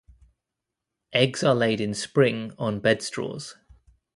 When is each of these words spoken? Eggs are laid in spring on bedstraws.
Eggs 1.13 1.43
are 1.43 1.53
laid 1.53 1.79
in 1.79 1.93
spring 1.93 2.53
on 2.57 2.81
bedstraws. 2.81 3.53